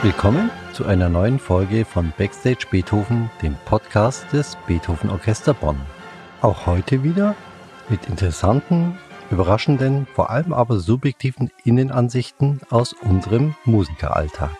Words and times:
Willkommen 0.00 0.52
zu 0.74 0.86
einer 0.86 1.08
neuen 1.08 1.40
Folge 1.40 1.84
von 1.84 2.12
Backstage 2.16 2.66
Beethoven, 2.70 3.28
dem 3.42 3.56
Podcast 3.64 4.32
des 4.32 4.56
Beethoven 4.68 5.10
Orchester 5.10 5.54
Bonn. 5.54 5.80
Auch 6.40 6.66
heute 6.66 7.02
wieder 7.02 7.34
mit 7.88 8.06
interessanten, 8.06 8.96
überraschenden, 9.32 10.06
vor 10.14 10.30
allem 10.30 10.52
aber 10.52 10.78
subjektiven 10.78 11.50
Innenansichten 11.64 12.60
aus 12.70 12.92
unserem 12.92 13.56
Musikeralltag. 13.64 14.56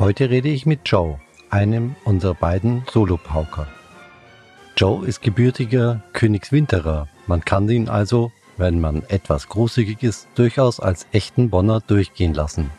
Heute 0.00 0.28
rede 0.28 0.48
ich 0.48 0.66
mit 0.66 0.80
Joe, 0.84 1.20
einem 1.48 1.94
unserer 2.04 2.34
beiden 2.34 2.82
Solopauker. 2.90 3.68
Joe 4.76 5.06
ist 5.06 5.22
gebürtiger 5.22 6.02
Königswinterer. 6.12 7.06
Man 7.28 7.44
kann 7.44 7.68
ihn 7.68 7.88
also, 7.88 8.32
wenn 8.56 8.80
man 8.80 9.02
etwas 9.08 9.48
großzügig 9.48 10.02
ist, 10.02 10.28
durchaus 10.34 10.80
als 10.80 11.06
echten 11.12 11.50
Bonner 11.50 11.80
durchgehen 11.80 12.34
lassen. 12.34 12.70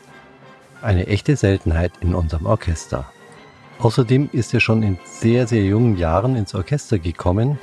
Eine 0.82 1.08
echte 1.08 1.36
Seltenheit 1.36 1.94
in 2.02 2.14
unserem 2.14 2.46
Orchester. 2.46 3.06
Außerdem 3.80 4.30
ist 4.32 4.54
er 4.54 4.60
schon 4.60 4.84
in 4.84 4.98
sehr, 5.06 5.48
sehr 5.48 5.64
jungen 5.64 5.98
Jahren 5.98 6.36
ins 6.36 6.54
Orchester 6.56 7.00
gekommen, 7.00 7.60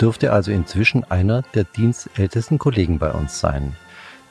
dürfte 0.00 0.32
also 0.32 0.50
inzwischen 0.50 1.04
einer 1.04 1.42
der 1.54 1.64
dienstältesten 1.64 2.58
Kollegen 2.58 2.98
bei 2.98 3.12
uns 3.12 3.40
sein. 3.40 3.76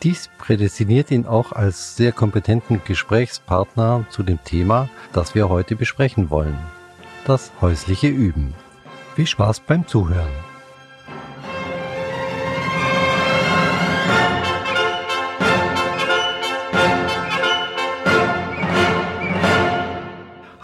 Dies 0.03 0.29
prädestiniert 0.37 1.11
ihn 1.11 1.25
auch 1.25 1.53
als 1.53 1.95
sehr 1.95 2.11
kompetenten 2.11 2.81
Gesprächspartner 2.83 4.05
zu 4.09 4.23
dem 4.23 4.43
Thema, 4.43 4.89
das 5.13 5.33
wir 5.33 5.47
heute 5.47 5.77
besprechen 5.77 6.29
wollen. 6.29 6.57
Das 7.25 7.51
häusliche 7.61 8.07
Üben. 8.07 8.53
Viel 9.15 9.27
Spaß 9.27 9.61
beim 9.61 9.87
Zuhören. 9.87 10.52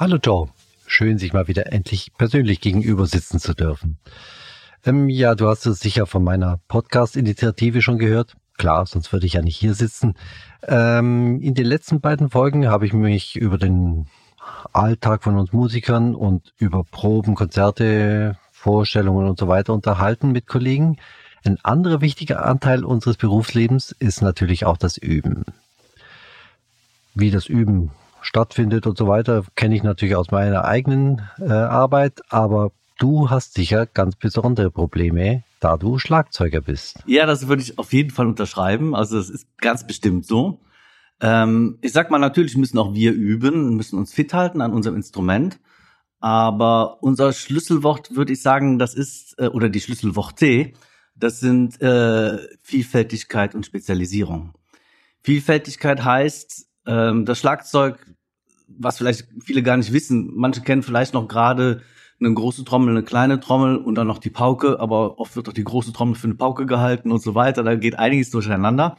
Hallo 0.10 0.20
Joe, 0.24 0.50
schön 0.88 1.20
sich 1.20 1.34
mal 1.34 1.48
wieder 1.48 1.72
endlich 1.72 2.14
persönlich 2.18 2.62
gegenüber 2.62 3.06
sitzen 3.06 3.40
zu 3.40 3.54
dürfen. 3.54 4.00
Ähm, 4.84 5.08
ja, 5.08 5.36
du 5.36 5.48
hast 5.48 5.68
es 5.68 5.82
sicher 5.82 6.08
von 6.08 6.24
meiner 6.24 6.60
Podcast-Initiative 6.68 7.84
schon 7.84 8.00
gehört. 8.00 8.36
Klar, 8.58 8.88
sonst 8.88 9.14
würde 9.14 9.28
ich 9.28 9.34
ja 9.34 9.44
nicht 9.44 9.58
hier 9.58 9.76
sitzen. 9.76 10.16
Ähm, 10.64 11.40
in 11.42 11.54
den 11.54 11.68
letzten 11.68 12.02
beiden 12.02 12.32
Folgen 12.32 12.70
habe 12.70 12.88
ich 12.88 12.94
mich 12.94 13.36
über 13.36 13.60
den 13.60 14.08
Alltag 14.74 15.22
von 15.22 15.38
uns 15.38 15.54
Musikern 15.54 16.16
und 16.16 16.56
über 16.58 16.84
Proben, 16.86 17.36
Konzerte, 17.36 18.36
Vorstellungen 18.52 19.30
und 19.30 19.38
so 19.38 19.48
weiter 19.48 19.76
unterhalten 19.76 20.32
mit 20.32 20.48
Kollegen. 20.48 20.98
Ein 21.46 21.60
anderer 21.62 22.02
wichtiger 22.02 22.48
Anteil 22.48 22.84
unseres 22.84 23.18
Berufslebens 23.18 23.92
ist 24.00 24.24
natürlich 24.24 24.66
auch 24.66 24.78
das 24.78 24.98
Üben. 24.98 25.46
Wie 27.14 27.30
das 27.30 27.46
Üben 27.46 27.92
stattfindet 28.22 28.88
und 28.88 28.98
so 28.98 29.08
weiter, 29.08 29.44
kenne 29.56 29.76
ich 29.76 29.84
natürlich 29.84 30.16
aus 30.16 30.32
meiner 30.32 30.66
eigenen 30.66 31.22
äh, 31.40 31.52
Arbeit, 31.52 32.22
aber 32.30 32.72
du 32.98 33.30
hast 33.30 33.54
sicher 33.54 33.86
ganz 33.86 34.16
besondere 34.16 34.72
Probleme, 34.72 35.44
da 35.60 35.78
du 35.78 36.00
Schlagzeuger 36.00 36.62
bist. 36.62 37.04
Ja, 37.06 37.26
das 37.26 37.48
würde 37.48 37.62
ich 37.62 37.78
auf 37.78 37.94
jeden 37.94 38.12
Fall 38.12 38.28
unterschreiben. 38.28 38.96
Also 38.96 39.18
es 39.18 39.30
ist 39.30 39.48
ganz 39.58 39.86
bestimmt 39.86 40.26
so. 40.26 40.60
Ähm, 41.22 41.78
ich 41.82 41.92
sag 41.92 42.12
mal, 42.12 42.20
natürlich 42.20 42.56
müssen 42.56 42.78
auch 42.78 42.94
wir 42.94 43.12
üben, 43.14 43.76
müssen 43.76 43.98
uns 43.98 44.14
fit 44.14 44.34
halten 44.34 44.62
an 44.62 44.74
unserem 44.74 44.96
Instrument. 44.96 45.60
Aber 46.22 47.02
unser 47.02 47.32
Schlüsselwort, 47.32 48.16
würde 48.16 48.34
ich 48.34 48.42
sagen, 48.42 48.78
das 48.78 48.94
ist, 48.94 49.36
äh, 49.40 49.48
oder 49.48 49.70
die 49.70 49.80
Schlüsselworte, 49.80 50.74
das 51.16 51.40
sind 51.40 51.82
äh, 51.82 52.38
Vielfältigkeit 52.62 53.56
und 53.56 53.66
Spezialisierung. 53.66 54.54
Vielfältigkeit 55.22 56.04
heißt, 56.04 56.69
ähm, 56.90 57.26
das 57.26 57.40
Schlagzeug, 57.40 58.06
was 58.68 58.98
vielleicht 58.98 59.28
viele 59.44 59.64
gar 59.64 59.78
nicht 59.78 59.94
wissen, 59.94 60.32
manche 60.36 60.62
kennen 60.62 60.84
vielleicht 60.84 61.14
noch 61.14 61.28
gerade 61.28 61.82
eine 62.20 62.34
große 62.34 62.66
Trommel, 62.66 62.90
eine 62.90 63.04
kleine 63.04 63.40
Trommel 63.40 63.78
und 63.78 63.96
dann 63.96 64.08
noch 64.08 64.18
die 64.18 64.30
Pauke, 64.30 64.80
aber 64.80 65.20
oft 65.20 65.36
wird 65.36 65.48
auch 65.48 65.54
die 65.54 65.64
große 65.64 65.94
Trommel 65.94 66.16
für 66.16 66.28
eine 66.28 66.36
Pauke 66.36 66.66
gehalten 66.66 67.12
und 67.12 67.22
so 67.22 67.34
weiter. 67.36 67.64
Da 67.64 67.76
geht 67.76 67.98
einiges 67.98 68.30
durcheinander. 68.32 68.98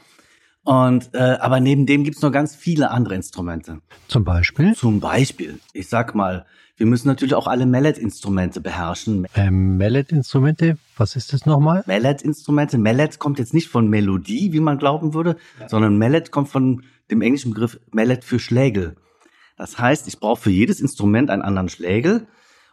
Und 0.63 1.11
äh, 1.15 1.37
aber 1.41 1.61
neben 1.61 1.87
dem 1.87 2.05
gibt's 2.05 2.23
noch 2.23 2.33
ganz 2.33 2.55
viele 2.55 2.91
andere 2.91 3.15
Instrumente. 3.15 3.81
Zum 4.09 4.25
Beispiel? 4.25 4.75
Zum 4.75 5.01
Beispiel, 5.01 5.59
ich 5.73 5.89
sag 5.89 6.15
mal, 6.15 6.47
wir 6.77 6.87
müssen 6.87 7.09
natürlich 7.09 7.35
auch 7.35 7.47
alle 7.47 7.67
Mallet-Instrumente 7.67 8.61
beherrschen. 8.61 9.27
Ähm, 9.35 9.77
Mallet-Instrumente, 9.77 10.79
was 10.97 11.17
ist 11.17 11.33
das 11.33 11.45
nochmal? 11.45 11.83
Mallet-Instrumente. 11.87 12.79
Mallet 12.79 13.19
kommt 13.19 13.39
jetzt 13.39 13.53
nicht 13.53 13.69
von 13.69 13.89
Melodie, 13.89 14.53
wie 14.53 14.61
man 14.61 14.79
glauben 14.79 15.13
würde, 15.13 15.37
ja. 15.59 15.69
sondern 15.69 15.99
Mallet 15.99 16.31
kommt 16.31 16.49
von 16.49 16.83
dem 17.11 17.23
englischen 17.23 17.53
Begriff 17.53 17.79
Mallet 17.91 18.25
für 18.25 18.39
Schlägel. 18.39 18.97
Das 19.57 19.79
heißt, 19.79 20.09
ich 20.09 20.21
brauche 20.21 20.41
für 20.41 20.51
jedes 20.51 20.81
Instrument 20.81 21.31
einen 21.31 21.43
anderen 21.43 21.69
Schlägel. 21.69 22.27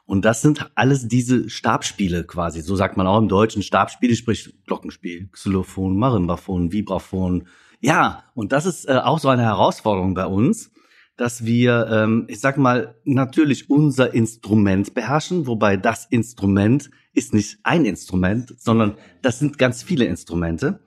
Und 0.05 0.23
das 0.23 0.41
sind 0.41 0.71
alles 0.75 1.09
diese 1.09 1.49
Stabspiele 1.49 2.23
quasi. 2.23 2.61
So 2.61 2.77
sagt 2.77 2.95
man 2.95 3.07
auch 3.07 3.17
im 3.17 3.27
Deutschen 3.27 3.61
Stabspiele, 3.61 4.15
sprich 4.15 4.53
Glockenspiel, 4.65 5.27
Xylophon, 5.33 5.97
Marimbaphon, 5.97 6.71
Vibraphon. 6.71 7.47
Ja, 7.81 8.23
und 8.33 8.53
das 8.53 8.65
ist 8.65 8.87
äh, 8.87 8.93
auch 8.93 9.19
so 9.19 9.27
eine 9.27 9.43
Herausforderung 9.43 10.13
bei 10.13 10.25
uns, 10.25 10.71
dass 11.17 11.45
wir, 11.45 11.87
ähm, 11.91 12.25
ich 12.29 12.39
sag 12.39 12.57
mal, 12.57 12.95
natürlich 13.03 13.69
unser 13.69 14.13
Instrument 14.13 14.93
beherrschen, 14.93 15.45
wobei 15.45 15.75
das 15.75 16.05
Instrument 16.05 16.89
ist 17.13 17.33
nicht 17.33 17.59
ein 17.63 17.83
Instrument, 17.83 18.53
sondern 18.57 18.95
das 19.21 19.39
sind 19.39 19.57
ganz 19.57 19.83
viele 19.83 20.05
Instrumente. 20.05 20.79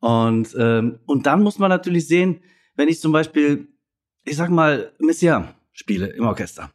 Und, 0.00 0.56
ähm, 0.58 0.98
und 1.06 1.26
dann 1.26 1.42
muss 1.42 1.58
man 1.58 1.68
natürlich 1.68 2.08
sehen, 2.08 2.40
wenn 2.80 2.88
ich 2.88 2.98
zum 2.98 3.12
Beispiel, 3.12 3.68
ich 4.24 4.36
sag 4.36 4.48
mal, 4.48 4.92
Messiaen 4.98 5.48
spiele 5.70 6.06
im 6.06 6.24
Orchester, 6.24 6.70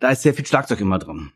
da 0.00 0.10
ist 0.10 0.22
sehr 0.22 0.34
viel 0.34 0.44
Schlagzeug 0.44 0.80
immer 0.80 0.98
drin. 0.98 1.30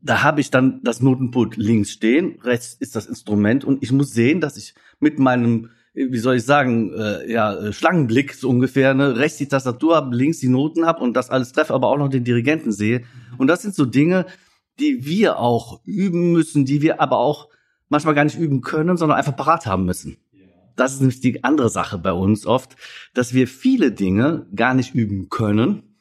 Da 0.00 0.22
habe 0.22 0.40
ich 0.40 0.52
dann 0.52 0.80
das 0.84 1.02
Notenpult 1.02 1.56
links 1.56 1.90
stehen, 1.90 2.38
rechts 2.44 2.74
ist 2.78 2.94
das 2.94 3.06
Instrument 3.06 3.64
und 3.64 3.82
ich 3.82 3.90
muss 3.90 4.12
sehen, 4.12 4.40
dass 4.40 4.56
ich 4.56 4.72
mit 5.00 5.18
meinem, 5.18 5.70
wie 5.94 6.18
soll 6.18 6.36
ich 6.36 6.44
sagen, 6.44 6.92
äh, 6.94 7.28
ja, 7.28 7.54
äh, 7.54 7.72
Schlangenblick 7.72 8.34
so 8.34 8.48
ungefähr, 8.48 8.94
ne, 8.94 9.16
rechts 9.16 9.38
die 9.38 9.48
Tastatur 9.48 9.96
habe, 9.96 10.14
links 10.14 10.38
die 10.38 10.48
Noten 10.48 10.86
habe 10.86 11.02
und 11.02 11.14
das 11.14 11.28
alles 11.28 11.50
treffe, 11.50 11.74
aber 11.74 11.88
auch 11.88 11.98
noch 11.98 12.10
den 12.10 12.22
Dirigenten 12.22 12.70
sehe. 12.70 13.02
Und 13.36 13.48
das 13.48 13.62
sind 13.62 13.74
so 13.74 13.84
Dinge, 13.84 14.26
die 14.78 15.04
wir 15.04 15.40
auch 15.40 15.80
üben 15.84 16.30
müssen, 16.30 16.64
die 16.64 16.82
wir 16.82 17.00
aber 17.00 17.18
auch 17.18 17.48
manchmal 17.88 18.14
gar 18.14 18.22
nicht 18.22 18.38
üben 18.38 18.60
können, 18.60 18.96
sondern 18.96 19.18
einfach 19.18 19.34
parat 19.34 19.66
haben 19.66 19.86
müssen 19.86 20.18
das 20.78 20.94
ist 20.94 21.00
nämlich 21.00 21.20
die 21.20 21.42
andere 21.44 21.68
Sache 21.68 21.98
bei 21.98 22.12
uns 22.12 22.46
oft, 22.46 22.76
dass 23.12 23.34
wir 23.34 23.48
viele 23.48 23.92
Dinge 23.92 24.46
gar 24.54 24.74
nicht 24.74 24.94
üben 24.94 25.28
können, 25.28 25.96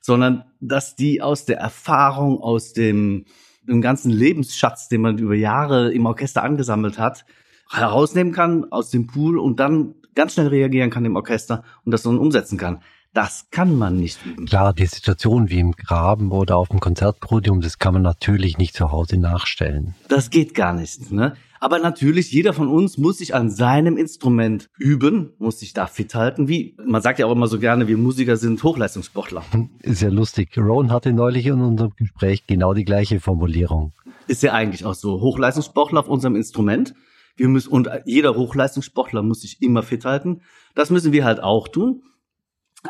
sondern 0.00 0.44
dass 0.60 0.96
die 0.96 1.22
aus 1.22 1.44
der 1.44 1.58
Erfahrung, 1.58 2.40
aus 2.40 2.72
dem, 2.72 3.24
dem 3.62 3.80
ganzen 3.80 4.10
Lebensschatz, 4.10 4.88
den 4.88 5.00
man 5.00 5.18
über 5.18 5.34
Jahre 5.34 5.92
im 5.92 6.06
Orchester 6.06 6.42
angesammelt 6.42 6.98
hat, 6.98 7.24
herausnehmen 7.70 8.32
kann 8.32 8.70
aus 8.70 8.90
dem 8.90 9.06
Pool 9.06 9.38
und 9.38 9.60
dann 9.60 9.94
ganz 10.14 10.34
schnell 10.34 10.48
reagieren 10.48 10.90
kann 10.90 11.04
im 11.04 11.16
Orchester 11.16 11.62
und 11.84 11.92
das 11.92 12.02
dann 12.02 12.18
umsetzen 12.18 12.58
kann. 12.58 12.82
Das 13.16 13.46
kann 13.50 13.78
man 13.78 13.96
nicht 13.96 14.18
üben. 14.26 14.44
Klar, 14.44 14.74
die 14.74 14.84
Situation 14.84 15.48
wie 15.48 15.58
im 15.58 15.72
Graben 15.72 16.32
oder 16.32 16.58
auf 16.58 16.68
dem 16.68 16.80
Konzertpodium, 16.80 17.62
das 17.62 17.78
kann 17.78 17.94
man 17.94 18.02
natürlich 18.02 18.58
nicht 18.58 18.74
zu 18.74 18.92
Hause 18.92 19.16
nachstellen. 19.16 19.94
Das 20.08 20.28
geht 20.28 20.52
gar 20.52 20.74
nicht. 20.74 21.10
Ne? 21.10 21.34
Aber 21.58 21.78
natürlich, 21.78 22.30
jeder 22.30 22.52
von 22.52 22.68
uns 22.68 22.98
muss 22.98 23.16
sich 23.16 23.34
an 23.34 23.48
seinem 23.48 23.96
Instrument 23.96 24.68
üben, 24.76 25.32
muss 25.38 25.60
sich 25.60 25.72
da 25.72 25.86
fit 25.86 26.14
halten. 26.14 26.46
Wie 26.46 26.76
man 26.84 27.00
sagt 27.00 27.18
ja 27.18 27.24
auch 27.24 27.32
immer 27.32 27.46
so 27.46 27.58
gerne, 27.58 27.88
wir 27.88 27.96
Musiker 27.96 28.36
sind 28.36 28.62
Hochleistungssportler. 28.62 29.42
Ist 29.80 30.02
ja 30.02 30.10
lustig. 30.10 30.50
Ron 30.58 30.92
hatte 30.92 31.14
neulich 31.14 31.46
in 31.46 31.62
unserem 31.62 31.92
Gespräch 31.96 32.46
genau 32.46 32.74
die 32.74 32.84
gleiche 32.84 33.18
Formulierung. 33.18 33.94
Ist 34.26 34.42
ja 34.42 34.52
eigentlich 34.52 34.84
auch 34.84 34.92
so. 34.92 35.22
Hochleistungssportler 35.22 36.00
auf 36.00 36.08
unserem 36.08 36.36
Instrument. 36.36 36.92
Wir 37.34 37.48
müssen, 37.48 37.70
und 37.70 37.88
jeder 38.04 38.34
Hochleistungssportler 38.34 39.22
muss 39.22 39.40
sich 39.40 39.62
immer 39.62 39.82
fit 39.82 40.04
halten. 40.04 40.42
Das 40.74 40.90
müssen 40.90 41.12
wir 41.12 41.24
halt 41.24 41.42
auch 41.42 41.68
tun. 41.68 42.02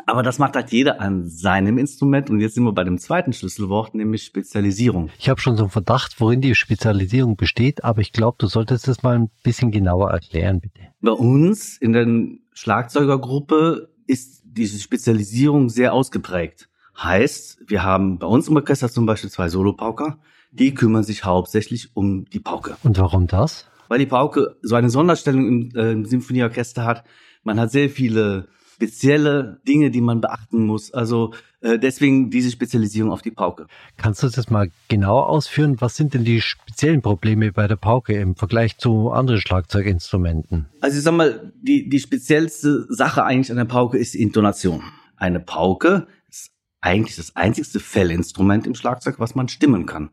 Aber 0.05 0.23
das 0.23 0.39
macht 0.39 0.55
halt 0.55 0.71
jeder 0.71 1.01
an 1.01 1.27
seinem 1.27 1.77
Instrument. 1.77 2.29
Und 2.29 2.39
jetzt 2.39 2.55
sind 2.55 2.63
wir 2.63 2.73
bei 2.73 2.83
dem 2.83 2.97
zweiten 2.97 3.33
Schlüsselwort, 3.33 3.95
nämlich 3.95 4.23
Spezialisierung. 4.23 5.09
Ich 5.17 5.29
habe 5.29 5.41
schon 5.41 5.57
so 5.57 5.63
einen 5.63 5.71
Verdacht, 5.71 6.19
worin 6.19 6.41
die 6.41 6.55
Spezialisierung 6.55 7.35
besteht, 7.35 7.83
aber 7.83 8.01
ich 8.01 8.11
glaube, 8.11 8.37
du 8.39 8.47
solltest 8.47 8.87
das 8.87 9.03
mal 9.03 9.15
ein 9.15 9.29
bisschen 9.43 9.71
genauer 9.71 10.11
erklären, 10.11 10.59
bitte. 10.59 10.81
Bei 11.01 11.11
uns 11.11 11.77
in 11.77 11.93
der 11.93 12.07
Schlagzeugergruppe 12.53 13.89
ist 14.07 14.43
diese 14.45 14.79
Spezialisierung 14.79 15.69
sehr 15.69 15.93
ausgeprägt. 15.93 16.69
Heißt, 16.97 17.59
wir 17.67 17.83
haben 17.83 18.17
bei 18.17 18.27
uns 18.27 18.47
im 18.47 18.55
Orchester 18.55 18.89
zum 18.89 19.05
Beispiel 19.05 19.29
zwei 19.29 19.49
Solopauker, 19.49 20.19
die 20.51 20.73
kümmern 20.73 21.03
sich 21.03 21.23
hauptsächlich 21.23 21.95
um 21.95 22.25
die 22.25 22.39
Pauke. 22.39 22.77
Und 22.83 22.97
warum 22.97 23.27
das? 23.27 23.67
Weil 23.87 23.99
die 23.99 24.05
Pauke 24.07 24.57
so 24.61 24.75
eine 24.75 24.89
Sonderstellung 24.89 25.47
im, 25.47 25.71
äh, 25.75 25.91
im 25.91 26.05
Symphonieorchester 26.05 26.85
hat. 26.85 27.03
Man 27.43 27.59
hat 27.59 27.71
sehr 27.71 27.89
viele 27.89 28.47
spezielle 28.77 29.59
Dinge, 29.67 29.89
die 29.89 30.01
man 30.01 30.21
beachten 30.21 30.65
muss. 30.65 30.93
Also 30.93 31.33
äh, 31.61 31.79
deswegen 31.79 32.29
diese 32.29 32.51
Spezialisierung 32.51 33.11
auf 33.11 33.23
die 33.23 33.31
Pauke. 33.31 33.65
Kannst 33.97 34.21
du 34.21 34.29
das 34.29 34.49
mal 34.51 34.69
genau 34.87 35.19
ausführen? 35.19 35.77
Was 35.79 35.95
sind 35.95 36.13
denn 36.13 36.23
die 36.23 36.41
speziellen 36.41 37.01
Probleme 37.01 37.51
bei 37.51 37.67
der 37.67 37.75
Pauke 37.75 38.13
im 38.13 38.35
Vergleich 38.35 38.77
zu 38.77 39.09
anderen 39.09 39.41
Schlagzeuginstrumenten? 39.41 40.67
Also 40.79 40.97
ich 40.97 41.03
sag 41.03 41.15
mal, 41.15 41.51
die, 41.59 41.89
die 41.89 41.99
speziellste 41.99 42.85
Sache 42.89 43.23
eigentlich 43.23 43.49
an 43.49 43.57
der 43.57 43.65
Pauke 43.65 43.97
ist 43.97 44.13
die 44.13 44.21
Intonation. 44.21 44.83
Eine 45.15 45.39
Pauke 45.39 46.05
ist 46.29 46.51
eigentlich 46.79 47.15
das 47.15 47.35
einzigste 47.35 47.79
Fellinstrument 47.79 48.67
im 48.67 48.75
Schlagzeug, 48.75 49.19
was 49.19 49.33
man 49.33 49.47
stimmen 49.47 49.87
kann. 49.87 50.11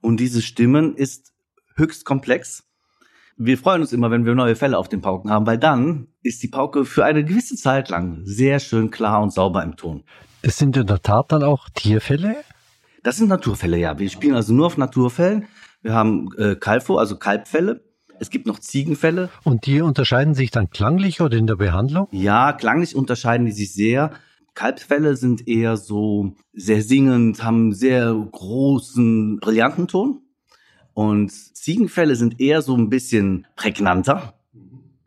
Und 0.00 0.18
diese 0.18 0.42
Stimmen 0.42 0.96
ist 0.96 1.32
höchst 1.76 2.04
komplex. 2.04 2.64
Wir 3.38 3.58
freuen 3.58 3.82
uns 3.82 3.92
immer, 3.92 4.10
wenn 4.10 4.24
wir 4.24 4.34
neue 4.34 4.56
Fälle 4.56 4.78
auf 4.78 4.88
den 4.88 5.02
Pauken 5.02 5.30
haben, 5.30 5.46
weil 5.46 5.58
dann 5.58 6.08
ist 6.22 6.42
die 6.42 6.48
Pauke 6.48 6.86
für 6.86 7.04
eine 7.04 7.22
gewisse 7.22 7.54
Zeit 7.54 7.90
lang 7.90 8.20
sehr 8.24 8.60
schön 8.60 8.90
klar 8.90 9.22
und 9.22 9.30
sauber 9.30 9.62
im 9.62 9.76
Ton. 9.76 10.04
Es 10.40 10.56
sind 10.56 10.74
in 10.76 10.86
der 10.86 11.02
Tat 11.02 11.32
dann 11.32 11.42
auch 11.42 11.68
Tierfälle? 11.74 12.36
Das 13.02 13.18
sind 13.18 13.28
Naturfälle, 13.28 13.76
ja. 13.76 13.98
Wir 13.98 14.08
spielen 14.08 14.34
also 14.34 14.54
nur 14.54 14.66
auf 14.66 14.78
Naturfällen. 14.78 15.46
Wir 15.82 15.92
haben 15.92 16.30
äh, 16.38 16.56
Kalfo, 16.56 16.96
also 16.96 17.18
Kalbfälle. 17.18 17.84
Es 18.18 18.30
gibt 18.30 18.46
noch 18.46 18.58
Ziegenfälle. 18.58 19.28
Und 19.44 19.66
die 19.66 19.82
unterscheiden 19.82 20.34
sich 20.34 20.50
dann 20.50 20.70
klanglich 20.70 21.20
oder 21.20 21.36
in 21.36 21.46
der 21.46 21.56
Behandlung? 21.56 22.08
Ja, 22.12 22.54
klanglich 22.54 22.96
unterscheiden 22.96 23.44
die 23.44 23.52
sich 23.52 23.74
sehr. 23.74 24.12
Kalbfälle 24.54 25.14
sind 25.16 25.46
eher 25.46 25.76
so 25.76 26.34
sehr 26.54 26.80
singend, 26.80 27.44
haben 27.44 27.74
sehr 27.74 28.14
großen, 28.14 29.40
brillanten 29.40 29.88
Ton. 29.88 30.22
Und 30.96 31.30
Ziegenfälle 31.30 32.16
sind 32.16 32.40
eher 32.40 32.62
so 32.62 32.74
ein 32.74 32.88
bisschen 32.88 33.46
prägnanter, 33.54 34.32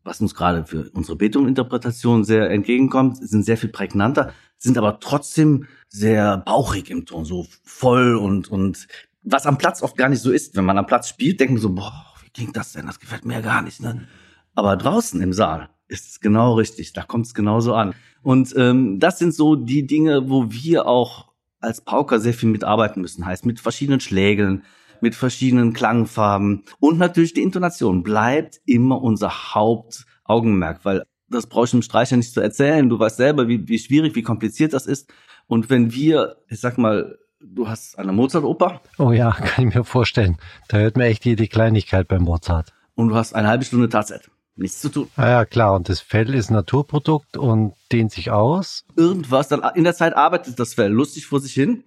was 0.04 0.22
uns 0.22 0.36
gerade 0.36 0.64
für 0.68 0.88
unsere 0.92 1.18
Beethoven-Interpretation 1.18 2.24
sehr 2.24 2.52
entgegenkommt, 2.52 3.18
sind 3.18 3.44
sehr 3.44 3.58
viel 3.58 3.72
prägnanter, 3.72 4.32
sind 4.60 4.78
aber 4.78 5.00
trotzdem 5.00 5.66
sehr 5.88 6.38
bauchig 6.46 6.92
im 6.92 7.08
Ton, 7.08 7.26
so 7.26 7.48
voll 7.64 8.16
und, 8.18 8.52
und 8.52 8.88
was 9.24 9.48
am 9.48 9.58
Platz 9.58 9.82
oft 9.82 9.98
gar 9.98 10.10
nicht 10.10 10.22
so 10.22 10.30
ist. 10.30 10.56
Wenn 10.56 10.64
man 10.64 10.78
am 10.78 10.86
Platz 10.86 11.10
spielt, 11.10 11.40
denkt 11.40 11.54
man 11.54 11.62
so, 11.62 11.74
boah, 11.74 12.06
wie 12.24 12.30
klingt 12.30 12.56
das 12.56 12.74
denn? 12.74 12.86
Das 12.86 13.00
gefällt 13.00 13.26
mir 13.26 13.34
ja 13.34 13.42
gar 13.42 13.64
nicht. 13.64 13.82
Ne? 13.82 14.08
Aber 14.54 14.78
draußen 14.78 15.20
im 15.24 15.34
Saal 15.34 15.70
ist 15.88 16.08
es 16.08 16.20
genau 16.20 16.54
richtig, 16.54 16.94
da 16.94 17.02
kommt 17.02 17.26
es 17.26 17.34
genauso 17.34 17.74
an. 17.74 17.96
Und 18.22 18.54
ähm, 18.56 19.00
das 19.00 19.18
sind 19.18 19.34
so 19.34 19.56
die 19.56 19.88
Dinge, 19.88 20.30
wo 20.30 20.52
wir 20.52 20.86
auch 20.86 21.32
als 21.60 21.82
Pauker 21.82 22.20
sehr 22.20 22.36
viel 22.36 22.50
mitarbeiten 22.50 23.02
müssen. 23.02 23.26
Heißt 23.26 23.48
mit 23.48 23.60
verschiedenen 23.60 24.02
Schlägeln, 24.02 24.62
mit 25.02 25.16
verschiedenen 25.16 25.74
Klangfarben 25.74 26.64
und 26.80 26.98
natürlich 26.98 27.34
die 27.34 27.44
Intonation 27.44 28.04
bleibt 28.04 28.60
immer 28.66 29.02
unser 29.02 29.54
Hauptaugenmerk, 29.54 30.84
weil 30.84 31.04
das 31.30 31.48
brauche 31.48 31.66
ich 31.66 31.72
dem 31.72 31.82
Streicher 31.82 32.18
nicht 32.18 32.34
zu 32.34 32.42
erzählen. 32.42 32.90
Du 32.90 33.00
weißt 33.00 33.18
selber, 33.18 33.48
wie, 33.48 33.68
wie 33.68 33.80
schwierig, 33.80 34.16
wie 34.16 34.24
kompliziert 34.24 34.74
das 34.74 34.86
ist. 34.86 35.12
Und 35.48 35.70
wenn 35.70 35.94
wir, 35.94 36.38
ich 36.48 36.60
sag 36.60 36.78
mal, 36.78 37.18
du 37.40 37.68
hast 37.68 37.98
eine 37.98 38.12
Mozart-Oper. 38.12 38.82
Oh 38.98 39.12
ja, 39.12 39.32
kann 39.40 39.68
ich 39.68 39.76
mir 39.76 39.84
vorstellen. 39.84 40.38
Da 40.68 40.78
hört 40.78 40.98
man 40.98 41.06
echt 41.06 41.26
jede 41.26 41.48
Kleinigkeit 41.48 42.08
beim 42.08 42.24
Mozart. 42.24 42.74
Und 42.96 43.10
du 43.10 43.16
hast 43.16 43.34
eine 43.34 43.48
halbe 43.48 43.66
Stunde 43.66 43.90
Tatzeit. 43.90 44.30
Nichts 44.56 44.82
zu 44.82 44.90
tun. 44.90 45.08
Ah 45.16 45.30
ja, 45.30 45.46
klar. 45.46 45.74
Und 45.74 45.88
das 45.88 46.02
Fell 46.02 46.34
ist 46.36 46.50
ein 46.50 46.54
Naturprodukt 46.54 47.38
und 47.38 47.74
dehnt 47.94 48.12
sich 48.12 48.30
aus. 48.30 48.84
Irgendwas, 48.98 49.48
dann 49.48 49.64
in 49.76 49.86
der 49.86 49.96
Zeit 49.96 50.18
arbeitet 50.18 50.60
das 50.60 50.74
Fell 50.74 50.92
lustig 50.92 51.26
vor 51.26 51.40
sich 51.40 51.54
hin. 51.54 51.84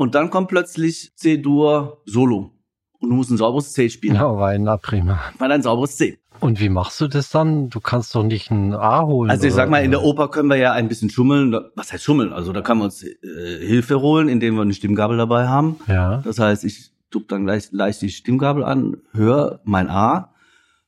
Und 0.00 0.14
dann 0.14 0.30
kommt 0.30 0.48
plötzlich 0.48 1.14
C-Dur 1.14 2.00
Solo. 2.06 2.52
Und 3.00 3.10
du 3.10 3.16
musst 3.16 3.30
ein 3.30 3.36
sauberes 3.36 3.74
C 3.74 3.90
spielen. 3.90 4.14
Ja, 4.14 4.34
war 4.34 4.48
ein 4.48 4.66
prima. 4.80 5.20
Weil 5.36 5.52
ein 5.52 5.60
sauberes 5.60 5.98
C. 5.98 6.18
Und 6.40 6.58
wie 6.58 6.70
machst 6.70 7.02
du 7.02 7.06
das 7.06 7.28
dann? 7.28 7.68
Du 7.68 7.80
kannst 7.80 8.14
doch 8.14 8.22
nicht 8.24 8.50
ein 8.50 8.72
A 8.72 9.02
holen. 9.02 9.30
Also 9.30 9.46
ich 9.46 9.52
sag 9.52 9.68
mal, 9.68 9.84
in 9.84 9.90
der 9.90 10.02
Oper 10.02 10.28
können 10.28 10.48
wir 10.48 10.56
ja 10.56 10.72
ein 10.72 10.88
bisschen 10.88 11.10
schummeln. 11.10 11.54
Was 11.74 11.92
heißt 11.92 12.02
schummeln? 12.02 12.32
Also 12.32 12.54
da 12.54 12.62
können 12.62 12.80
wir 12.80 12.86
uns 12.86 13.02
äh, 13.02 13.14
Hilfe 13.60 14.00
holen, 14.00 14.30
indem 14.30 14.54
wir 14.54 14.62
eine 14.62 14.72
Stimmgabel 14.72 15.18
dabei 15.18 15.48
haben. 15.48 15.76
Ja. 15.86 16.22
Das 16.24 16.38
heißt, 16.38 16.64
ich 16.64 16.92
tue 17.10 17.24
dann 17.28 17.44
gleich 17.44 17.70
leicht 17.70 18.00
die 18.00 18.08
Stimmgabel 18.08 18.64
an, 18.64 18.96
höre 19.12 19.60
mein 19.64 19.90
A 19.90 20.32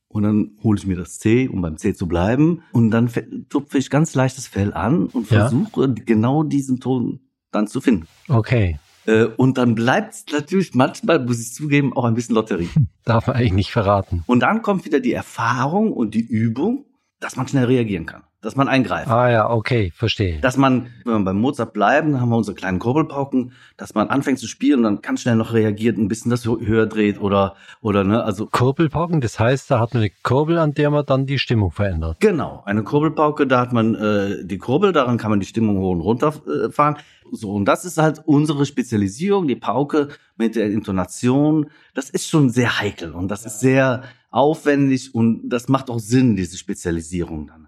und 0.07 0.23
dann 0.23 0.57
hole 0.63 0.79
ich 0.79 0.87
mir 0.87 0.97
das 0.97 1.19
C, 1.19 1.47
um 1.47 1.61
beim 1.61 1.77
C 1.77 1.93
zu 1.93 2.07
bleiben. 2.07 2.63
Und 2.71 2.89
dann 2.89 3.11
tupfe 3.49 3.77
ich 3.77 3.91
ganz 3.91 4.15
leicht 4.15 4.39
das 4.39 4.47
Fell 4.47 4.73
an 4.73 5.05
und 5.05 5.27
versuche 5.27 5.85
ja. 5.85 6.03
genau 6.03 6.41
diesen 6.41 6.79
Ton 6.79 7.19
dann 7.51 7.67
zu 7.67 7.79
finden. 7.79 8.07
Okay. 8.27 8.79
Äh, 9.05 9.25
und 9.25 9.57
dann 9.57 9.75
bleibt 9.75 10.13
es 10.13 10.25
natürlich 10.31 10.73
manchmal, 10.73 11.23
muss 11.23 11.39
ich 11.39 11.53
zugeben, 11.53 11.95
auch 11.95 12.05
ein 12.05 12.13
bisschen 12.13 12.35
Lotterie. 12.35 12.69
Darf 13.03 13.27
man 13.27 13.35
eigentlich 13.35 13.53
nicht 13.53 13.71
verraten. 13.71 14.23
Und 14.27 14.41
dann 14.41 14.61
kommt 14.61 14.85
wieder 14.85 14.99
die 14.99 15.13
Erfahrung 15.13 15.91
und 15.91 16.13
die 16.13 16.21
Übung, 16.21 16.85
dass 17.23 17.35
man 17.35 17.47
schnell 17.47 17.65
reagieren 17.65 18.05
kann 18.05 18.23
dass 18.43 18.55
man 18.57 18.67
eingreift. 18.67 19.09
Ah 19.09 19.31
ja, 19.31 19.49
okay, 19.49 19.91
verstehe. 19.95 20.39
Dass 20.39 20.57
man, 20.57 20.87
wenn 21.05 21.13
wir 21.13 21.25
beim 21.25 21.39
Mozart 21.39 21.73
bleiben, 21.73 22.11
dann 22.11 22.21
haben 22.21 22.29
wir 22.29 22.37
unsere 22.37 22.55
kleinen 22.55 22.77
Kurbelpauken, 22.77 23.53
dass 23.77 23.95
man 23.95 24.09
anfängt 24.09 24.37
zu 24.37 24.47
spielen 24.47 24.79
und 24.79 24.83
dann 24.83 25.01
ganz 25.01 25.21
schnell 25.21 25.37
noch 25.37 25.53
reagiert, 25.53 25.97
ein 25.97 26.09
bisschen 26.09 26.29
das 26.29 26.45
höher 26.45 26.85
dreht 26.85 27.19
oder 27.19 27.55
oder 27.81 28.03
ne, 28.03 28.23
also 28.23 28.45
Kurbelpauken, 28.45 29.21
das 29.21 29.39
heißt, 29.39 29.71
da 29.71 29.79
hat 29.79 29.93
man 29.93 30.03
eine 30.03 30.11
Kurbel, 30.23 30.57
an 30.59 30.73
der 30.73 30.91
man 30.91 31.05
dann 31.05 31.25
die 31.25 31.39
Stimmung 31.39 31.71
verändert. 31.71 32.17
Genau, 32.19 32.61
eine 32.65 32.83
Kurbelpauke, 32.83 33.47
da 33.47 33.61
hat 33.61 33.71
man 33.71 33.95
äh, 33.95 34.45
die 34.45 34.57
Kurbel, 34.57 34.91
daran 34.91 35.17
kann 35.17 35.31
man 35.31 35.39
die 35.39 35.45
Stimmung 35.45 35.77
hoch 35.77 35.91
und 35.91 36.01
runter 36.01 36.33
äh, 36.45 36.69
fahren. 36.69 36.97
So 37.31 37.51
und 37.53 37.65
das 37.65 37.85
ist 37.85 37.97
halt 37.97 38.21
unsere 38.25 38.65
Spezialisierung, 38.65 39.47
die 39.47 39.55
Pauke 39.55 40.09
mit 40.35 40.55
der 40.55 40.69
Intonation. 40.69 41.67
Das 41.95 42.09
ist 42.09 42.27
schon 42.27 42.49
sehr 42.49 42.79
heikel 42.79 43.13
und 43.13 43.29
das 43.29 43.45
ist 43.45 43.61
sehr 43.61 44.03
aufwendig 44.33 45.13
und 45.13 45.47
das 45.49 45.69
macht 45.69 45.89
auch 45.89 45.99
Sinn, 45.99 46.35
diese 46.35 46.57
Spezialisierung 46.57 47.47
dann. 47.47 47.67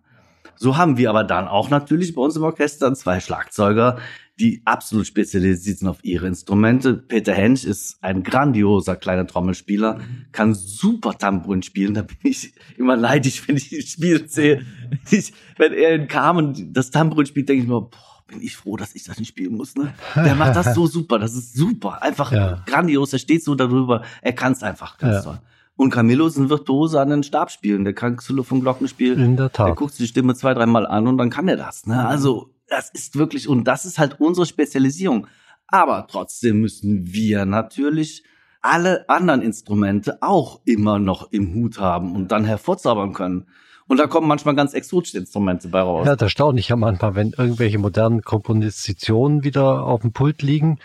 So 0.57 0.77
haben 0.77 0.97
wir 0.97 1.09
aber 1.09 1.23
dann 1.23 1.47
auch 1.47 1.69
natürlich 1.69 2.15
bei 2.15 2.21
uns 2.21 2.35
im 2.35 2.43
Orchester 2.43 2.93
zwei 2.93 3.19
Schlagzeuger, 3.19 3.97
die 4.39 4.61
absolut 4.65 5.05
spezialisiert 5.05 5.79
sind 5.79 5.87
auf 5.87 6.03
ihre 6.03 6.27
Instrumente. 6.27 6.93
Peter 6.93 7.33
Hensch 7.33 7.65
ist 7.65 8.01
ein 8.01 8.23
grandioser 8.23 8.95
kleiner 8.95 9.27
Trommelspieler, 9.27 9.99
kann 10.31 10.53
super 10.53 11.17
Tambourin 11.17 11.61
spielen. 11.61 11.93
Da 11.93 12.01
bin 12.01 12.17
ich 12.23 12.53
immer 12.77 12.95
leidig, 12.95 13.47
wenn 13.47 13.57
ich 13.57 13.69
das 13.69 13.91
Spiel 13.91 14.27
sehe. 14.27 14.65
Ich, 15.11 15.33
wenn 15.57 15.73
er 15.73 15.95
in 15.95 16.07
Carmen 16.07 16.73
das 16.73 16.89
Tambourin 16.89 17.25
spielt, 17.25 17.49
denke 17.49 17.63
ich 17.63 17.69
mir, 17.69 17.81
boah, 17.81 18.23
bin 18.27 18.41
ich 18.41 18.55
froh, 18.55 18.75
dass 18.75 18.95
ich 18.95 19.03
das 19.03 19.19
nicht 19.19 19.29
spielen 19.29 19.55
muss. 19.55 19.75
Ne? 19.75 19.93
Der 20.15 20.35
macht 20.35 20.55
das 20.55 20.73
so 20.73 20.87
super, 20.87 21.19
das 21.19 21.35
ist 21.35 21.53
super, 21.53 22.01
einfach 22.01 22.31
ja. 22.31 22.63
grandios. 22.65 23.13
Er 23.13 23.19
steht 23.19 23.43
so 23.43 23.55
darüber, 23.55 24.03
er 24.21 24.33
kann 24.33 24.53
es 24.53 24.63
einfach 24.63 24.97
ganz 24.97 25.15
ja. 25.15 25.21
toll. 25.21 25.39
Und 25.77 25.89
Camillo 25.89 26.25
ist 26.27 26.37
ein 26.37 26.49
Virtuose 26.49 27.01
an 27.01 27.09
den 27.09 27.23
Stabspielen. 27.23 27.83
Der 27.83 27.93
kann 27.93 28.15
Xylophon 28.15 28.61
Glockenspiel. 28.61 29.19
In 29.19 29.35
der 29.35 29.51
Tat. 29.51 29.67
Der 29.67 29.75
guckt 29.75 29.93
sich 29.93 30.07
die 30.07 30.11
Stimme 30.11 30.35
zwei, 30.35 30.53
dreimal 30.53 30.87
an 30.87 31.07
und 31.07 31.17
dann 31.17 31.29
kann 31.29 31.47
er 31.47 31.57
das. 31.57 31.85
Ne? 31.85 32.07
Also, 32.07 32.49
das 32.67 32.89
ist 32.89 33.17
wirklich, 33.17 33.49
und 33.49 33.65
das 33.65 33.85
ist 33.85 33.99
halt 33.99 34.19
unsere 34.19 34.45
Spezialisierung. 34.45 35.27
Aber 35.67 36.07
trotzdem 36.09 36.61
müssen 36.61 37.11
wir 37.11 37.45
natürlich 37.45 38.23
alle 38.61 39.07
anderen 39.09 39.41
Instrumente 39.41 40.21
auch 40.21 40.61
immer 40.65 40.97
noch 40.97 41.31
im 41.31 41.53
Hut 41.53 41.79
haben 41.79 42.15
und 42.15 42.31
dann 42.31 42.45
hervorzaubern 42.45 43.13
können. 43.13 43.47
Und 43.87 43.97
da 43.97 44.07
kommen 44.07 44.27
manchmal 44.27 44.55
ganz 44.55 44.73
exotische 44.73 45.19
Instrumente 45.19 45.67
bei 45.67 45.81
raus. 45.81 46.07
Ja, 46.07 46.15
da 46.15 46.29
staune 46.29 46.59
ich 46.59 46.69
ja 46.69 46.75
manchmal, 46.75 47.13
wenn 47.15 47.33
irgendwelche 47.37 47.77
modernen 47.77 48.23
Kompositionen 48.23 49.43
wieder 49.43 49.83
auf 49.83 50.01
dem 50.01 50.11
Pult 50.11 50.41
liegen 50.41 50.79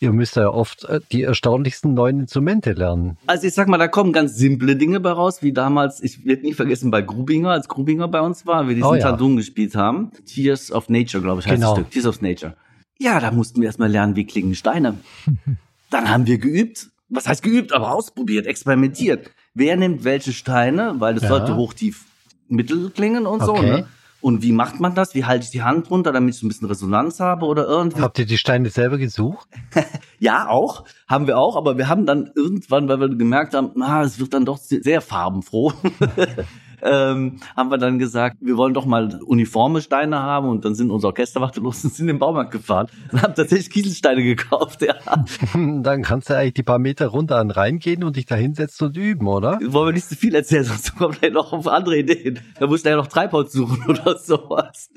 ihr 0.00 0.12
müsst 0.12 0.36
ja 0.36 0.48
oft 0.48 0.84
äh, 0.84 1.00
die 1.12 1.22
erstaunlichsten 1.22 1.94
neuen 1.94 2.20
Instrumente 2.20 2.72
lernen. 2.72 3.16
Also 3.26 3.46
ich 3.46 3.54
sag 3.54 3.68
mal, 3.68 3.78
da 3.78 3.88
kommen 3.88 4.12
ganz 4.12 4.36
simple 4.36 4.76
Dinge 4.76 5.00
bei 5.00 5.10
raus, 5.10 5.42
wie 5.42 5.52
damals, 5.52 6.02
ich 6.02 6.24
werde 6.24 6.42
nie 6.42 6.54
vergessen, 6.54 6.90
bei 6.90 7.02
Grubinger, 7.02 7.50
als 7.50 7.68
Grubinger 7.68 8.08
bei 8.08 8.20
uns 8.20 8.46
war, 8.46 8.68
wir 8.68 8.74
diesen 8.74 8.88
oh, 8.88 8.94
ja. 8.94 9.10
Tadun 9.10 9.36
gespielt 9.36 9.74
haben. 9.74 10.10
Tears 10.26 10.70
of 10.72 10.88
Nature, 10.88 11.22
glaube 11.22 11.40
ich, 11.40 11.46
heißt 11.46 11.56
genau. 11.56 11.74
das 11.74 11.80
Stück. 11.80 11.90
Tears 11.90 12.06
of 12.06 12.20
Nature. 12.20 12.56
Ja, 12.98 13.20
da 13.20 13.30
mussten 13.30 13.60
wir 13.60 13.66
erstmal 13.66 13.90
lernen, 13.90 14.16
wie 14.16 14.24
klingen 14.24 14.54
Steine. 14.54 14.98
Dann 15.90 16.08
haben 16.08 16.26
wir 16.26 16.38
geübt. 16.38 16.90
Was 17.08 17.28
heißt 17.28 17.42
geübt? 17.42 17.72
Aber 17.72 17.92
ausprobiert, 17.92 18.46
experimentiert. 18.46 19.30
Wer 19.54 19.76
nimmt 19.76 20.04
welche 20.04 20.32
Steine? 20.32 20.94
Weil 20.98 21.14
das 21.14 21.24
ja. 21.24 21.28
sollte 21.28 21.56
hoch, 21.56 21.74
tief, 21.74 22.06
mittel 22.48 22.90
klingen 22.90 23.26
und 23.26 23.42
okay. 23.42 23.60
so, 23.60 23.62
ne? 23.62 23.86
Und 24.24 24.42
wie 24.42 24.52
macht 24.52 24.80
man 24.80 24.94
das? 24.94 25.14
Wie 25.14 25.26
halte 25.26 25.44
ich 25.44 25.50
die 25.50 25.62
Hand 25.62 25.90
runter, 25.90 26.10
damit 26.10 26.34
ich 26.34 26.42
ein 26.42 26.48
bisschen 26.48 26.66
Resonanz 26.66 27.20
habe 27.20 27.44
oder 27.44 27.66
irgendwie? 27.66 28.00
Habt 28.00 28.18
ihr 28.18 28.24
die 28.24 28.38
Steine 28.38 28.70
selber 28.70 28.96
gesucht? 28.96 29.46
ja, 30.18 30.48
auch. 30.48 30.84
Haben 31.06 31.26
wir 31.26 31.36
auch. 31.36 31.56
Aber 31.56 31.76
wir 31.76 31.90
haben 31.90 32.06
dann 32.06 32.30
irgendwann, 32.34 32.88
weil 32.88 33.00
wir 33.00 33.10
gemerkt 33.10 33.52
haben, 33.52 33.72
na, 33.74 34.02
es 34.02 34.18
wird 34.18 34.32
dann 34.32 34.46
doch 34.46 34.56
sehr 34.56 35.02
farbenfroh. 35.02 35.74
ähm, 36.84 37.40
haben 37.56 37.70
wir 37.70 37.78
dann 37.78 37.98
gesagt, 37.98 38.36
wir 38.40 38.56
wollen 38.56 38.74
doch 38.74 38.84
mal 38.84 39.20
uniforme 39.24 39.80
Steine 39.80 40.20
haben 40.20 40.48
und 40.48 40.64
dann 40.64 40.74
sind 40.74 40.90
unsere 40.90 41.12
Orchesterwachte 41.12 41.60
los 41.60 41.82
und 41.84 41.94
sind 41.94 42.04
in 42.04 42.14
den 42.14 42.18
Baumarkt 42.18 42.50
gefahren 42.50 42.88
und 43.10 43.22
haben 43.22 43.34
tatsächlich 43.34 43.70
Kieselsteine 43.70 44.22
gekauft. 44.22 44.82
Ja. 44.82 44.94
dann 45.54 46.02
kannst 46.02 46.30
du 46.30 46.36
eigentlich 46.36 46.54
die 46.54 46.62
paar 46.62 46.78
Meter 46.78 47.06
runter 47.06 47.36
an 47.38 47.50
reingehen 47.50 48.04
und 48.04 48.16
dich 48.16 48.26
da 48.26 48.34
hinsetzen 48.34 48.88
und 48.88 48.96
üben, 48.96 49.26
oder? 49.26 49.58
Wollen 49.62 49.88
wir 49.88 49.92
nicht 49.94 50.08
zu 50.08 50.16
viel 50.16 50.34
erzählen, 50.34 50.64
sonst 50.64 50.96
kommen 50.96 51.16
wir 51.20 51.30
noch 51.30 51.52
auf 51.52 51.66
andere 51.66 51.98
Ideen. 51.98 52.40
Da 52.58 52.66
musst 52.66 52.84
du 52.84 52.90
ja 52.90 52.96
noch 52.96 53.06
Treibholz 53.06 53.52
suchen 53.52 53.84
oder 53.88 54.18
sowas. 54.18 54.90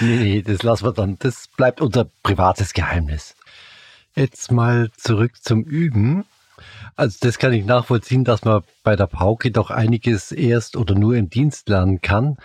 Nee, 0.00 0.42
das 0.42 0.62
lassen 0.62 0.84
wir 0.84 0.92
dann. 0.92 1.16
Das 1.18 1.48
bleibt 1.56 1.80
unser 1.80 2.06
privates 2.22 2.74
Geheimnis. 2.74 3.34
Jetzt 4.14 4.52
mal 4.52 4.90
zurück 4.96 5.32
zum 5.40 5.62
Üben. 5.62 6.24
Also 6.96 7.18
das 7.20 7.38
kann 7.38 7.52
ich 7.52 7.64
nachvollziehen, 7.64 8.24
dass 8.24 8.44
man 8.44 8.62
bei 8.82 8.96
der 8.96 9.06
Pauke 9.06 9.50
doch 9.50 9.70
einiges 9.70 10.32
erst 10.32 10.76
oder 10.76 10.94
nur 10.94 11.14
im 11.14 11.30
Dienst 11.30 11.68
lernen 11.68 12.00
kann. 12.00 12.36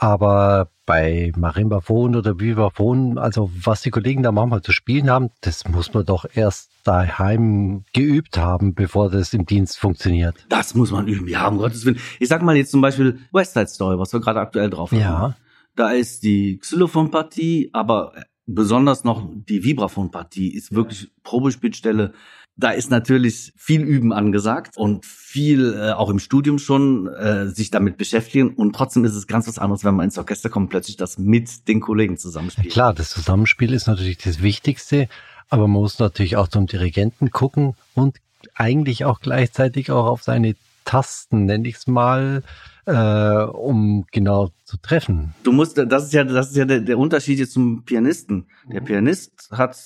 Aber 0.00 0.70
bei 0.86 1.32
Marimbaphon 1.36 2.14
oder 2.14 2.38
Vivaphon, 2.38 3.18
also 3.18 3.50
was 3.52 3.82
die 3.82 3.90
Kollegen 3.90 4.22
da 4.22 4.30
manchmal 4.30 4.62
zu 4.62 4.72
spielen 4.72 5.10
haben, 5.10 5.30
das 5.40 5.66
muss 5.68 5.92
man 5.92 6.06
doch 6.06 6.24
erst 6.32 6.70
daheim 6.84 7.84
geübt 7.92 8.38
haben, 8.38 8.74
bevor 8.74 9.10
das 9.10 9.34
im 9.34 9.44
Dienst 9.44 9.78
funktioniert. 9.78 10.46
Das 10.48 10.74
muss 10.74 10.92
man 10.92 11.08
üben, 11.08 11.26
ja, 11.26 11.48
um 11.48 11.58
Gottes 11.58 11.84
Willen. 11.84 11.98
Ich 12.20 12.28
sag 12.28 12.42
mal 12.42 12.56
jetzt 12.56 12.70
zum 12.70 12.80
Beispiel 12.80 13.18
West 13.32 13.54
Side 13.54 13.66
Story, 13.66 13.98
was 13.98 14.12
wir 14.12 14.20
gerade 14.20 14.40
aktuell 14.40 14.70
drauf 14.70 14.92
haben. 14.92 15.00
Ja. 15.00 15.36
Da 15.74 15.90
ist 15.90 16.22
die 16.22 16.58
Xylophon-Partie, 16.58 17.70
aber 17.72 18.12
besonders 18.48 19.04
noch 19.04 19.28
die 19.32 19.62
Vibraphon-Partie 19.62 20.52
ist 20.52 20.74
wirklich 20.74 21.10
Probespielstelle. 21.22 22.12
Da 22.56 22.70
ist 22.70 22.90
natürlich 22.90 23.52
viel 23.56 23.82
Üben 23.82 24.12
angesagt 24.12 24.76
und 24.76 25.06
viel 25.06 25.74
äh, 25.74 25.92
auch 25.92 26.10
im 26.10 26.18
Studium 26.18 26.58
schon 26.58 27.06
äh, 27.06 27.46
sich 27.46 27.70
damit 27.70 27.98
beschäftigen. 27.98 28.54
Und 28.54 28.74
trotzdem 28.74 29.04
ist 29.04 29.14
es 29.14 29.28
ganz 29.28 29.46
was 29.46 29.58
anderes, 29.60 29.84
wenn 29.84 29.94
man 29.94 30.04
ins 30.04 30.18
Orchester 30.18 30.48
kommt, 30.48 30.70
plötzlich 30.70 30.96
das 30.96 31.18
mit 31.18 31.68
den 31.68 31.80
Kollegen 31.80 32.16
zusammenspielt. 32.16 32.72
Klar, 32.72 32.94
das 32.94 33.10
Zusammenspiel 33.10 33.72
ist 33.72 33.86
natürlich 33.86 34.18
das 34.18 34.42
Wichtigste, 34.42 35.08
aber 35.48 35.68
man 35.68 35.82
muss 35.82 36.00
natürlich 36.00 36.36
auch 36.36 36.48
zum 36.48 36.66
Dirigenten 36.66 37.30
gucken 37.30 37.74
und 37.94 38.16
eigentlich 38.54 39.04
auch 39.04 39.20
gleichzeitig 39.20 39.92
auch 39.92 40.06
auf 40.06 40.24
seine 40.24 40.56
Tasten, 40.84 41.44
nenne 41.44 41.68
ich 41.68 41.76
es 41.76 41.86
mal, 41.86 42.42
äh, 42.88 43.44
um 43.44 44.06
genau 44.10 44.50
zu 44.64 44.78
treffen. 44.78 45.34
Du 45.42 45.52
musst, 45.52 45.76
das 45.76 46.04
ist 46.04 46.12
ja, 46.14 46.24
das 46.24 46.50
ist 46.50 46.56
ja 46.56 46.64
der, 46.64 46.80
der 46.80 46.98
Unterschied 46.98 47.38
jetzt 47.38 47.52
zum 47.52 47.84
Pianisten. 47.84 48.46
Der 48.72 48.80
Pianist 48.80 49.50
hat 49.52 49.76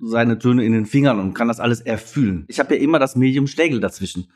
seine 0.00 0.38
Töne 0.38 0.64
in 0.64 0.72
den 0.72 0.84
Fingern 0.84 1.18
und 1.18 1.32
kann 1.32 1.48
das 1.48 1.60
alles 1.60 1.80
erfühlen. 1.80 2.44
Ich 2.48 2.60
habe 2.60 2.74
ja 2.74 2.82
immer 2.82 2.98
das 2.98 3.16
Medium 3.16 3.46
Schlägel 3.46 3.80
dazwischen. 3.80 4.30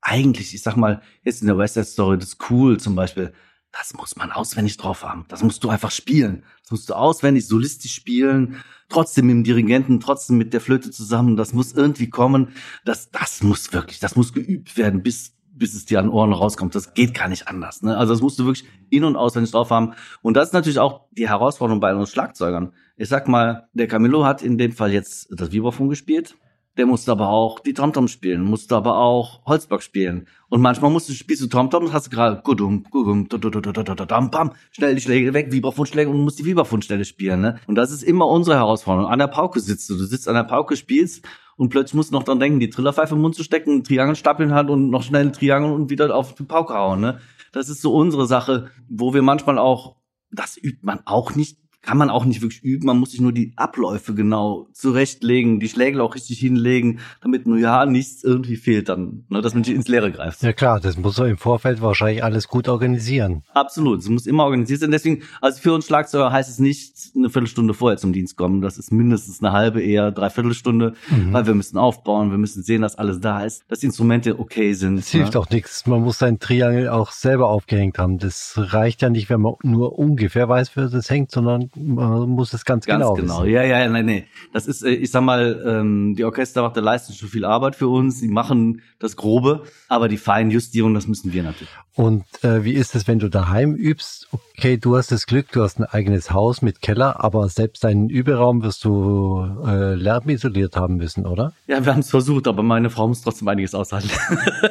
Eigentlich, 0.00 0.54
ich 0.54 0.62
sag 0.62 0.76
mal, 0.76 1.02
jetzt 1.22 1.40
in 1.40 1.46
der 1.46 1.56
West 1.56 1.74
Side 1.74 1.86
Story, 1.86 2.18
das 2.18 2.36
Cool 2.50 2.80
zum 2.80 2.96
Beispiel, 2.96 3.32
das 3.70 3.94
muss 3.94 4.16
man 4.16 4.32
auswendig 4.32 4.76
drauf 4.76 5.04
haben. 5.04 5.24
Das 5.28 5.44
musst 5.44 5.62
du 5.62 5.68
einfach 5.68 5.92
spielen. 5.92 6.42
Das 6.62 6.72
musst 6.72 6.90
du 6.90 6.94
auswendig, 6.94 7.46
solistisch 7.46 7.94
spielen, 7.94 8.56
trotzdem 8.88 9.26
mit 9.26 9.36
dem 9.36 9.44
Dirigenten, 9.44 10.00
trotzdem 10.00 10.36
mit 10.36 10.52
der 10.52 10.60
Flöte 10.60 10.90
zusammen. 10.90 11.36
Das 11.36 11.52
muss 11.52 11.72
irgendwie 11.72 12.10
kommen. 12.10 12.48
Das, 12.84 13.10
das 13.10 13.42
muss 13.42 13.72
wirklich, 13.72 14.00
das 14.00 14.16
muss 14.16 14.32
geübt 14.32 14.76
werden, 14.76 15.02
bis 15.02 15.36
bis 15.62 15.74
es 15.74 15.84
dir 15.84 16.00
an 16.00 16.08
Ohren 16.08 16.32
rauskommt. 16.32 16.74
Das 16.74 16.92
geht 16.92 17.14
gar 17.14 17.28
nicht 17.28 17.46
anders. 17.46 17.82
Ne? 17.82 17.96
Also 17.96 18.12
das 18.12 18.20
musst 18.20 18.36
du 18.40 18.46
wirklich 18.46 18.66
in- 18.90 19.04
und 19.04 19.14
auswendig 19.14 19.52
drauf 19.52 19.70
haben. 19.70 19.92
Und 20.20 20.36
das 20.36 20.48
ist 20.48 20.54
natürlich 20.54 20.80
auch 20.80 21.06
die 21.12 21.28
Herausforderung 21.28 21.78
bei 21.78 21.94
uns 21.94 22.10
Schlagzeugern. 22.10 22.72
Ich 22.96 23.08
sag 23.08 23.28
mal, 23.28 23.68
der 23.72 23.86
Camillo 23.86 24.24
hat 24.24 24.42
in 24.42 24.58
dem 24.58 24.72
Fall 24.72 24.92
jetzt 24.92 25.28
das 25.30 25.52
Vibraphon 25.52 25.88
gespielt. 25.88 26.34
Der 26.78 26.86
musste 26.86 27.12
aber 27.12 27.28
auch 27.28 27.60
die 27.60 27.74
Tomtom 27.74 28.08
spielen, 28.08 28.42
musste 28.42 28.74
aber 28.74 28.96
auch 28.96 29.44
Holzblock 29.44 29.82
spielen. 29.82 30.26
Und 30.48 30.62
manchmal 30.62 30.90
musst 30.90 31.06
du, 31.06 31.12
spielst 31.12 31.42
du 31.42 31.46
Tomtom 31.46 31.84
und 31.84 31.92
hast 31.92 32.10
gerade 32.10 32.40
gudum, 32.42 32.84
gudum, 32.90 33.28
dam, 33.28 34.30
bam, 34.30 34.52
schnell 34.70 34.94
die 34.94 35.02
Schläge 35.02 35.34
weg, 35.34 35.52
Vibraphonschläge 35.52 36.08
und 36.08 36.24
musst 36.24 36.38
die 36.38 36.46
Vibraphonstelle 36.46 37.04
spielen. 37.04 37.42
Ne? 37.42 37.60
Und 37.66 37.74
das 37.74 37.90
ist 37.90 38.02
immer 38.02 38.26
unsere 38.26 38.56
Herausforderung. 38.56 39.10
An 39.10 39.18
der 39.18 39.26
Pauke 39.26 39.60
sitzt 39.60 39.90
du, 39.90 39.98
du 39.98 40.04
sitzt 40.04 40.28
an 40.28 40.34
der 40.34 40.44
Pauke, 40.44 40.76
spielst 40.76 41.26
und 41.56 41.68
plötzlich 41.68 41.94
musst 41.94 42.10
du 42.10 42.14
noch 42.14 42.22
dran 42.22 42.40
denken, 42.40 42.58
die 42.58 42.70
Trillerpfeife 42.70 43.14
im 43.14 43.20
Mund 43.20 43.34
zu 43.34 43.44
stecken, 43.44 43.82
in 43.82 43.82
die 43.84 44.00
Hand 44.00 44.70
und 44.70 44.88
noch 44.88 45.02
schnell 45.02 45.20
einen 45.20 45.32
Triangel 45.34 45.72
und 45.72 45.90
wieder 45.90 46.14
auf 46.14 46.34
die 46.34 46.44
Pauke 46.44 46.72
hauen. 46.72 47.02
Ne? 47.02 47.20
Das 47.52 47.68
ist 47.68 47.82
so 47.82 47.94
unsere 47.94 48.26
Sache, 48.26 48.70
wo 48.88 49.12
wir 49.12 49.20
manchmal 49.20 49.58
auch, 49.58 49.96
das 50.30 50.56
übt 50.56 50.80
man 50.80 51.00
auch 51.04 51.34
nicht 51.34 51.58
kann 51.82 51.98
man 51.98 52.10
auch 52.10 52.24
nicht 52.24 52.42
wirklich 52.42 52.62
üben. 52.62 52.86
Man 52.86 52.98
muss 52.98 53.10
sich 53.10 53.20
nur 53.20 53.32
die 53.32 53.52
Abläufe 53.56 54.14
genau 54.14 54.68
zurechtlegen, 54.72 55.58
die 55.58 55.68
Schlägel 55.68 56.00
auch 56.00 56.14
richtig 56.14 56.38
hinlegen, 56.38 57.00
damit 57.20 57.46
nur 57.46 57.58
ja 57.58 57.84
nichts 57.86 58.22
irgendwie 58.22 58.56
fehlt 58.56 58.88
dann, 58.88 59.24
ne, 59.28 59.42
dass 59.42 59.52
man 59.52 59.62
nicht 59.62 59.74
ins 59.74 59.88
Leere 59.88 60.12
greift. 60.12 60.42
Ja 60.42 60.52
klar, 60.52 60.80
das 60.80 60.96
muss 60.96 61.18
er 61.18 61.26
im 61.26 61.38
Vorfeld 61.38 61.82
wahrscheinlich 61.82 62.22
alles 62.22 62.46
gut 62.46 62.68
organisieren. 62.68 63.42
Absolut, 63.52 64.00
es 64.00 64.08
muss 64.08 64.26
immer 64.26 64.44
organisiert 64.44 64.80
sein. 64.80 64.92
Deswegen, 64.92 65.22
also 65.40 65.60
für 65.60 65.72
uns 65.72 65.86
Schlagzeuger 65.86 66.30
heißt 66.30 66.48
es 66.48 66.60
nicht 66.60 67.12
eine 67.16 67.30
Viertelstunde 67.30 67.74
vorher 67.74 67.98
zum 67.98 68.12
Dienst 68.12 68.36
kommen. 68.36 68.62
Das 68.62 68.78
ist 68.78 68.92
mindestens 68.92 69.42
eine 69.42 69.52
halbe, 69.52 69.82
eher 69.82 70.12
dreiviertel 70.12 70.54
Stunde, 70.54 70.94
mhm. 71.10 71.32
weil 71.32 71.46
wir 71.46 71.54
müssen 71.54 71.78
aufbauen, 71.78 72.30
wir 72.30 72.38
müssen 72.38 72.62
sehen, 72.62 72.82
dass 72.82 72.94
alles 72.94 73.20
da 73.20 73.44
ist, 73.44 73.64
dass 73.68 73.80
die 73.80 73.86
Instrumente 73.86 74.38
okay 74.38 74.74
sind. 74.74 75.04
Hilft 75.04 75.34
ne? 75.34 75.40
auch 75.40 75.50
nichts. 75.50 75.86
Man 75.86 76.02
muss 76.02 76.18
sein 76.18 76.38
Triangel 76.38 76.88
auch 76.88 77.10
selber 77.10 77.48
aufgehängt 77.48 77.98
haben. 77.98 78.18
Das 78.18 78.54
reicht 78.56 79.02
ja 79.02 79.10
nicht, 79.10 79.30
wenn 79.30 79.40
man 79.40 79.54
nur 79.64 79.98
ungefähr 79.98 80.48
weiß, 80.48 80.76
wer 80.76 80.88
das 80.88 81.10
hängt, 81.10 81.32
sondern 81.32 81.71
man 81.76 82.28
muss 82.28 82.52
es 82.52 82.64
ganz, 82.64 82.86
ganz 82.86 83.00
genau. 83.00 83.14
Ganz 83.14 83.28
genau. 83.28 83.44
Ja, 83.44 83.62
ja, 83.62 83.88
nein, 83.88 84.04
nee. 84.04 84.26
Das 84.52 84.66
ist, 84.66 84.84
ich 84.84 85.10
sag 85.10 85.22
mal, 85.22 85.62
ähm, 85.66 86.14
die 86.16 86.24
Orchester 86.24 86.62
macht 86.62 86.76
der 86.76 86.82
leisten 86.82 87.12
schon 87.14 87.28
viel 87.28 87.44
Arbeit 87.44 87.76
für 87.76 87.88
uns. 87.88 88.18
Sie 88.18 88.28
machen 88.28 88.82
das 88.98 89.16
Grobe, 89.16 89.64
aber 89.88 90.08
die 90.08 90.18
Feinjustierung, 90.18 90.94
das 90.94 91.06
müssen 91.06 91.32
wir 91.32 91.42
natürlich. 91.42 91.70
Und 91.94 92.24
äh, 92.42 92.64
wie 92.64 92.72
ist 92.72 92.94
es, 92.94 93.06
wenn 93.06 93.18
du 93.18 93.28
daheim 93.28 93.74
übst? 93.74 94.28
Okay, 94.32 94.78
du 94.78 94.96
hast 94.96 95.12
das 95.12 95.26
Glück, 95.26 95.50
du 95.52 95.62
hast 95.62 95.78
ein 95.78 95.84
eigenes 95.84 96.30
Haus 96.30 96.62
mit 96.62 96.80
Keller, 96.80 97.22
aber 97.22 97.48
selbst 97.48 97.84
deinen 97.84 98.08
Überraum 98.08 98.62
wirst 98.62 98.84
du 98.84 99.46
äh, 99.66 99.94
lärmisoliert 99.94 100.76
haben 100.76 100.96
müssen, 100.96 101.26
oder? 101.26 101.52
Ja, 101.66 101.84
wir 101.84 101.92
haben 101.92 102.00
es 102.00 102.10
versucht, 102.10 102.48
aber 102.48 102.62
meine 102.62 102.90
Frau 102.90 103.08
muss 103.08 103.22
trotzdem 103.22 103.48
einiges 103.48 103.74
aushalten, 103.74 104.10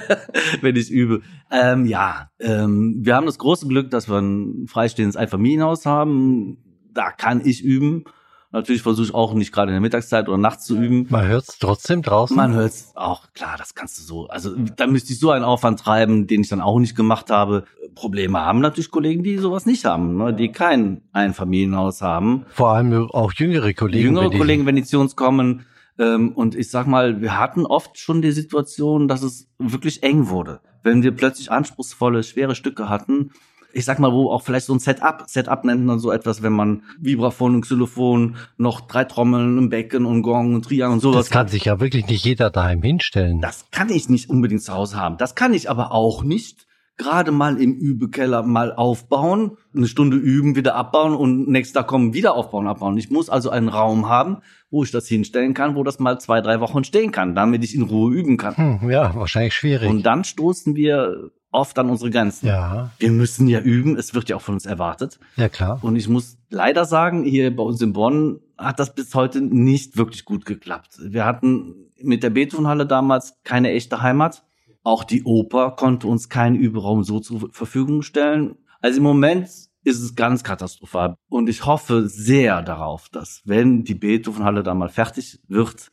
wenn 0.61 0.75
ich 0.75 0.89
übe. 0.89 1.21
Ähm, 1.51 1.85
ja, 1.85 2.29
ähm, 2.39 2.97
wir 3.01 3.15
haben 3.15 3.25
das 3.25 3.37
große 3.37 3.67
Glück, 3.67 3.91
dass 3.91 4.09
wir 4.09 4.17
ein 4.17 4.67
freistehendes 4.67 5.15
Einfamilienhaus 5.15 5.85
haben 5.85 6.57
da 6.93 7.11
kann 7.11 7.41
ich 7.45 7.63
üben. 7.63 8.05
Natürlich 8.53 8.81
versuche 8.81 9.05
ich 9.05 9.13
auch 9.13 9.33
nicht 9.33 9.53
gerade 9.53 9.69
in 9.69 9.75
der 9.75 9.81
Mittagszeit 9.81 10.27
oder 10.27 10.37
nachts 10.37 10.65
zu 10.65 10.75
üben. 10.75 11.07
Man 11.09 11.25
hört 11.25 11.47
es 11.47 11.57
trotzdem 11.57 12.01
draußen? 12.01 12.35
Man 12.35 12.53
hört 12.53 12.71
es 12.71 12.91
auch, 12.95 13.31
klar, 13.33 13.55
das 13.57 13.75
kannst 13.75 13.97
du 13.97 14.03
so. 14.03 14.27
Also 14.27 14.53
da 14.75 14.87
müsste 14.87 15.13
ich 15.13 15.19
so 15.19 15.31
einen 15.31 15.45
Aufwand 15.45 15.79
treiben, 15.79 16.27
den 16.27 16.41
ich 16.41 16.49
dann 16.49 16.59
auch 16.59 16.77
nicht 16.77 16.95
gemacht 16.95 17.29
habe. 17.29 17.63
Probleme 17.95 18.41
haben 18.41 18.59
natürlich 18.59 18.91
Kollegen, 18.91 19.23
die 19.23 19.37
sowas 19.37 19.65
nicht 19.65 19.85
haben, 19.85 20.17
ne? 20.17 20.33
die 20.33 20.51
kein 20.51 21.01
Einfamilienhaus 21.13 22.01
haben. 22.01 22.45
Vor 22.49 22.71
allem 22.71 23.09
auch 23.11 23.31
jüngere 23.33 23.73
Kollegen. 23.73 24.07
Jüngere 24.07 24.31
wenn 24.31 24.37
Kollegen, 24.37 24.65
wenn 24.65 24.75
die 24.75 24.83
zu 24.83 24.99
uns 24.99 25.15
kommen. 25.15 25.65
Ähm, 25.97 26.33
und 26.33 26.53
ich 26.55 26.69
sag 26.69 26.87
mal, 26.87 27.21
wir 27.21 27.39
hatten 27.39 27.65
oft 27.65 27.97
schon 27.97 28.21
die 28.21 28.31
Situation, 28.31 29.07
dass 29.07 29.23
es 29.23 29.49
wirklich 29.59 30.03
eng 30.03 30.27
wurde. 30.27 30.59
Wenn 30.83 31.03
wir 31.03 31.11
plötzlich 31.11 31.51
anspruchsvolle, 31.51 32.23
schwere 32.23 32.55
Stücke 32.55 32.89
hatten, 32.89 33.31
ich 33.73 33.85
sag 33.85 33.99
mal, 33.99 34.11
wo 34.11 34.31
auch 34.31 34.41
vielleicht 34.41 34.65
so 34.65 34.73
ein 34.73 34.79
Setup, 34.79 35.23
Setup 35.27 35.63
nennt 35.63 35.85
man 35.85 35.99
so 35.99 36.11
etwas, 36.11 36.41
wenn 36.43 36.53
man 36.53 36.83
Vibraphon 36.99 37.55
und 37.55 37.61
Xylophon, 37.61 38.35
noch 38.57 38.81
drei 38.81 39.03
Trommeln, 39.03 39.57
ein 39.57 39.69
Becken 39.69 40.05
und 40.05 40.21
Gong 40.21 40.55
und 40.55 40.65
Triangel 40.65 40.93
und 40.93 40.99
sowas. 40.99 41.25
Das 41.25 41.29
kann 41.29 41.47
sich 41.47 41.65
ja 41.65 41.79
wirklich 41.79 42.07
nicht 42.07 42.25
jeder 42.25 42.49
daheim 42.49 42.81
hinstellen. 42.81 43.41
Das 43.41 43.65
kann 43.71 43.89
ich 43.89 44.09
nicht 44.09 44.29
unbedingt 44.29 44.63
zu 44.63 44.73
Hause 44.73 44.97
haben. 44.97 45.17
Das 45.17 45.35
kann 45.35 45.53
ich 45.53 45.69
aber 45.69 45.91
auch 45.91 46.23
nicht 46.23 46.67
gerade 46.97 47.31
mal 47.31 47.59
im 47.59 47.73
Übekeller 47.73 48.43
mal 48.43 48.73
aufbauen, 48.73 49.57
eine 49.75 49.87
Stunde 49.87 50.17
üben, 50.17 50.55
wieder 50.55 50.75
abbauen 50.75 51.15
und 51.15 51.47
nächster 51.47 51.81
Tag 51.81 51.87
kommen, 51.87 52.13
wieder 52.13 52.35
aufbauen, 52.35 52.67
abbauen. 52.67 52.97
Ich 52.97 53.09
muss 53.09 53.29
also 53.29 53.49
einen 53.49 53.69
Raum 53.69 54.07
haben, 54.07 54.37
wo 54.69 54.83
ich 54.83 54.91
das 54.91 55.07
hinstellen 55.07 55.53
kann, 55.53 55.75
wo 55.75 55.83
das 55.83 55.99
mal 55.99 56.19
zwei, 56.19 56.41
drei 56.41 56.59
Wochen 56.59 56.83
stehen 56.83 57.11
kann, 57.11 57.33
damit 57.33 57.63
ich 57.63 57.73
in 57.73 57.81
Ruhe 57.81 58.13
üben 58.13 58.37
kann. 58.37 58.55
Hm, 58.55 58.89
ja, 58.89 59.15
wahrscheinlich 59.15 59.55
schwierig. 59.55 59.89
Und 59.89 60.03
dann 60.03 60.23
stoßen 60.23 60.75
wir 60.75 61.31
oft 61.51 61.77
an 61.77 61.89
unsere 61.89 62.09
Grenzen. 62.09 62.47
Ja. 62.47 62.91
Wir 62.97 63.11
müssen 63.11 63.47
ja 63.47 63.59
üben, 63.59 63.97
es 63.97 64.13
wird 64.13 64.29
ja 64.29 64.37
auch 64.37 64.41
von 64.41 64.55
uns 64.55 64.65
erwartet. 64.65 65.19
Ja, 65.35 65.49
klar. 65.49 65.79
Und 65.81 65.95
ich 65.95 66.07
muss 66.07 66.37
leider 66.49 66.85
sagen, 66.85 67.23
hier 67.23 67.55
bei 67.55 67.63
uns 67.63 67.81
in 67.81 67.93
Bonn 67.93 68.39
hat 68.57 68.79
das 68.79 68.95
bis 68.95 69.13
heute 69.15 69.41
nicht 69.41 69.97
wirklich 69.97 70.25
gut 70.25 70.45
geklappt. 70.45 70.97
Wir 71.03 71.25
hatten 71.25 71.91
mit 72.01 72.23
der 72.23 72.29
Beethovenhalle 72.29 72.85
damals 72.85 73.35
keine 73.43 73.71
echte 73.71 74.01
Heimat. 74.01 74.43
Auch 74.83 75.03
die 75.03 75.23
Oper 75.23 75.71
konnte 75.71 76.07
uns 76.07 76.29
keinen 76.29 76.55
Überraum 76.55 77.03
so 77.03 77.19
zur 77.19 77.51
Verfügung 77.51 78.01
stellen. 78.01 78.55
Also 78.79 78.97
im 78.97 79.03
Moment 79.03 79.47
ist 79.83 80.01
es 80.01 80.15
ganz 80.15 80.43
katastrophal. 80.43 81.15
Und 81.29 81.49
ich 81.49 81.65
hoffe 81.65 82.07
sehr 82.07 82.61
darauf, 82.61 83.09
dass 83.09 83.41
wenn 83.45 83.83
die 83.83 83.95
Beethovenhalle 83.95 84.63
da 84.63 84.73
mal 84.73 84.89
fertig 84.89 85.39
wird, 85.47 85.91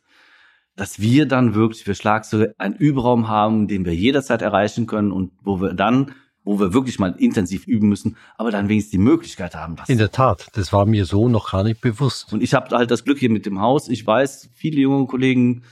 dass 0.79 0.99
wir 0.99 1.25
dann 1.25 1.55
wirklich 1.55 1.83
für 1.83 1.93
Schlagzeuge 1.93 2.55
einen 2.57 2.75
Überraum 2.75 3.27
haben, 3.27 3.67
den 3.67 3.83
wir 3.83 3.93
jederzeit 3.93 4.41
erreichen 4.41 4.87
können 4.87 5.11
und 5.11 5.31
wo 5.43 5.59
wir 5.59 5.73
dann 5.73 6.13
wo 6.45 6.57
wir 6.59 6.73
wirklich 6.73 6.97
mal 6.97 7.13
intensiv 7.19 7.67
üben 7.67 7.89
müssen, 7.89 8.15
aber 8.37 8.49
dann 8.49 8.69
wenigstens 8.69 8.91
die 8.91 8.97
Möglichkeit 8.97 9.53
haben. 9.55 9.75
Das 9.75 9.89
In 9.89 9.99
der 9.99 10.09
Tat, 10.09 10.47
das 10.53 10.73
war 10.73 10.85
mir 10.85 11.05
so 11.05 11.29
noch 11.29 11.51
gar 11.51 11.63
nicht 11.63 11.81
bewusst. 11.81 12.31
Und 12.33 12.41
ich 12.41 12.53
habe 12.53 12.75
halt 12.75 12.89
das 12.89 13.03
Glück 13.03 13.19
hier 13.19 13.29
mit 13.29 13.45
dem 13.45 13.59
Haus. 13.59 13.87
Ich 13.87 14.07
weiß, 14.07 14.49
viele 14.55 14.79
junge 14.79 15.05
Kollegen, 15.05 15.63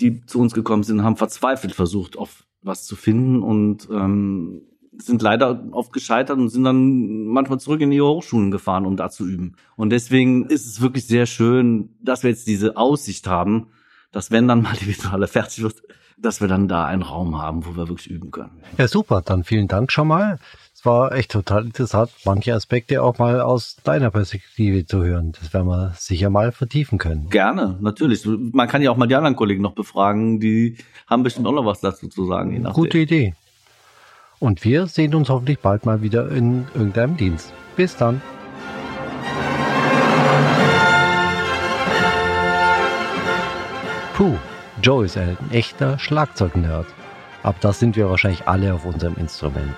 die 0.00 0.24
zu 0.24 0.40
uns 0.40 0.54
gekommen 0.54 0.82
sind, 0.82 1.04
haben 1.04 1.16
verzweifelt 1.16 1.74
versucht, 1.74 2.18
auf 2.18 2.44
was 2.62 2.86
zu 2.86 2.96
finden 2.96 3.42
und 3.42 3.88
ähm, 3.92 4.62
sind 4.98 5.22
leider 5.22 5.68
oft 5.72 5.92
gescheitert 5.92 6.38
und 6.38 6.48
sind 6.48 6.64
dann 6.64 7.26
manchmal 7.26 7.60
zurück 7.60 7.82
in 7.82 7.92
ihre 7.92 8.08
Hochschulen 8.08 8.50
gefahren, 8.50 8.86
um 8.86 8.96
da 8.96 9.10
zu 9.10 9.28
üben. 9.28 9.54
Und 9.76 9.90
deswegen 9.90 10.46
ist 10.46 10.66
es 10.66 10.80
wirklich 10.80 11.06
sehr 11.06 11.26
schön, 11.26 11.94
dass 12.00 12.22
wir 12.22 12.30
jetzt 12.30 12.48
diese 12.48 12.76
Aussicht 12.76 13.28
haben, 13.28 13.68
dass 14.12 14.30
wenn 14.30 14.48
dann 14.48 14.62
mal 14.62 14.74
die 14.80 14.86
Visuale 14.86 15.28
fertig 15.28 15.62
wird, 15.62 15.82
dass 16.18 16.40
wir 16.40 16.48
dann 16.48 16.66
da 16.68 16.86
einen 16.86 17.02
Raum 17.02 17.40
haben, 17.40 17.66
wo 17.66 17.76
wir 17.76 17.88
wirklich 17.88 18.08
üben 18.10 18.30
können. 18.30 18.62
Ja, 18.78 18.88
super. 18.88 19.22
Dann 19.22 19.44
vielen 19.44 19.68
Dank 19.68 19.92
schon 19.92 20.08
mal. 20.08 20.38
Es 20.74 20.84
war 20.84 21.12
echt 21.12 21.30
total 21.30 21.64
interessant, 21.64 22.10
manche 22.24 22.54
Aspekte 22.54 23.02
auch 23.02 23.18
mal 23.18 23.40
aus 23.40 23.76
deiner 23.84 24.10
Perspektive 24.10 24.86
zu 24.86 25.02
hören. 25.02 25.32
Das 25.32 25.52
werden 25.52 25.66
wir 25.68 25.92
sicher 25.96 26.30
mal 26.30 26.52
vertiefen 26.52 26.98
können. 26.98 27.28
Gerne, 27.30 27.78
natürlich. 27.80 28.26
Man 28.26 28.68
kann 28.68 28.82
ja 28.82 28.90
auch 28.90 28.96
mal 28.96 29.06
die 29.06 29.14
anderen 29.14 29.36
Kollegen 29.36 29.62
noch 29.62 29.74
befragen, 29.74 30.38
die 30.38 30.76
haben 31.06 31.22
bestimmt 31.22 31.46
auch 31.46 31.52
noch 31.52 31.64
was 31.64 31.80
dazu 31.80 32.08
zu 32.08 32.26
sagen. 32.26 32.62
Gute 32.72 32.98
Idee. 32.98 33.34
Und 34.38 34.64
wir 34.64 34.86
sehen 34.86 35.14
uns 35.14 35.30
hoffentlich 35.30 35.60
bald 35.60 35.86
mal 35.86 36.02
wieder 36.02 36.30
in 36.30 36.66
irgendeinem 36.74 37.16
Dienst. 37.16 37.52
Bis 37.74 37.96
dann. 37.96 38.20
Puh, 44.16 44.38
Joe 44.80 45.04
ist 45.04 45.18
ein 45.18 45.36
echter 45.50 45.98
Schlagzeugnerd. 45.98 46.86
Aber 47.42 47.56
das 47.60 47.80
sind 47.80 47.96
wir 47.96 48.08
wahrscheinlich 48.08 48.48
alle 48.48 48.72
auf 48.72 48.86
unserem 48.86 49.14
Instrument. 49.16 49.74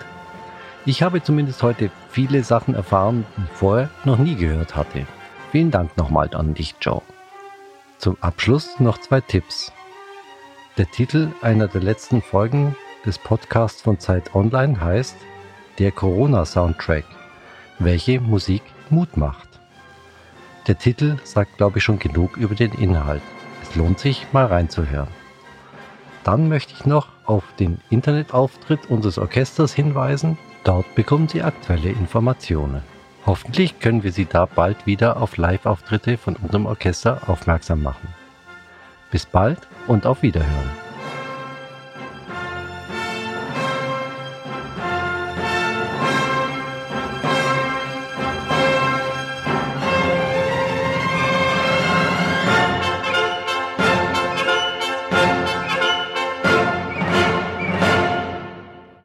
Ich 0.86 1.02
habe 1.02 1.20
zumindest 1.20 1.60
heute 1.64 1.90
viele 2.08 2.44
Sachen 2.44 2.76
erfahren, 2.76 3.26
die 3.36 3.42
ich 3.42 3.58
vorher 3.58 3.90
noch 4.04 4.16
nie 4.16 4.36
gehört 4.36 4.76
hatte. 4.76 5.08
Vielen 5.50 5.72
Dank 5.72 5.96
nochmal 5.96 6.30
an 6.34 6.54
dich, 6.54 6.76
Joe. 6.80 7.02
Zum 7.98 8.16
Abschluss 8.20 8.78
noch 8.78 8.98
zwei 8.98 9.20
Tipps. 9.20 9.72
Der 10.76 10.88
Titel 10.88 11.32
einer 11.42 11.66
der 11.66 11.82
letzten 11.82 12.22
Folgen 12.22 12.76
des 13.04 13.18
Podcasts 13.18 13.82
von 13.82 13.98
Zeit 13.98 14.36
Online 14.36 14.80
heißt 14.80 15.16
Der 15.80 15.90
Corona-Soundtrack, 15.90 17.06
welche 17.80 18.20
Musik 18.20 18.62
Mut 18.88 19.16
macht. 19.16 19.48
Der 20.68 20.78
Titel 20.78 21.16
sagt, 21.24 21.56
glaube 21.56 21.78
ich, 21.78 21.84
schon 21.84 21.98
genug 21.98 22.36
über 22.36 22.54
den 22.54 22.70
Inhalt. 22.74 23.22
Lohnt 23.74 23.98
sich, 23.98 24.26
mal 24.32 24.46
reinzuhören. 24.46 25.08
Dann 26.24 26.48
möchte 26.48 26.74
ich 26.74 26.84
noch 26.84 27.08
auf 27.24 27.44
den 27.58 27.78
Internetauftritt 27.90 28.90
unseres 28.90 29.18
Orchesters 29.18 29.72
hinweisen. 29.72 30.36
Dort 30.64 30.94
bekommen 30.94 31.28
Sie 31.28 31.42
aktuelle 31.42 31.90
Informationen. 31.90 32.82
Hoffentlich 33.26 33.78
können 33.78 34.02
wir 34.02 34.12
Sie 34.12 34.26
da 34.26 34.46
bald 34.46 34.86
wieder 34.86 35.20
auf 35.20 35.36
Live-Auftritte 35.36 36.18
von 36.18 36.36
unserem 36.36 36.66
Orchester 36.66 37.20
aufmerksam 37.28 37.82
machen. 37.82 38.08
Bis 39.10 39.26
bald 39.26 39.58
und 39.86 40.06
auf 40.06 40.22
Wiederhören. 40.22 40.87